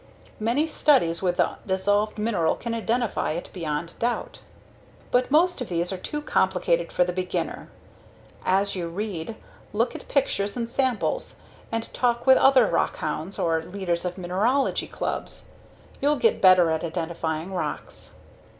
Many 0.39 0.65
studies 0.65 1.21
with 1.21 1.37
the 1.37 1.57
dissolved 1.67 2.17
mineral 2.17 2.55
can 2.55 2.73
identify 2.73 3.33
it 3.33 3.51
beyond 3.53 3.99
doubt. 3.99 4.39
But 5.11 5.29
most 5.29 5.61
of 5.61 5.69
these 5.69 5.93
are 5.93 5.97
too 5.97 6.23
complicated 6.23 6.91
for 6.91 7.03
the 7.03 7.13
beginner. 7.13 7.69
As 8.43 8.73
you 8.75 8.87
read, 8.89 9.35
look 9.73 9.93
at 9.93 10.07
pictures 10.07 10.57
and 10.57 10.71
samples, 10.71 11.35
and 11.71 11.93
talk 11.93 12.25
with 12.25 12.39
other 12.39 12.65
rockhounds 12.67 13.37
or 13.37 13.61
leaders 13.61 14.03
of 14.03 14.17
mineralogy 14.17 14.87
clubs, 14.87 15.49
you'll 16.01 16.15
get 16.15 16.41
better 16.41 16.71
at 16.71 16.83
identifying 16.83 17.53
rocks. 17.53 18.15